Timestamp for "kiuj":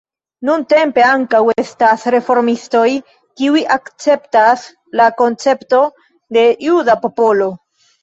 3.11-3.63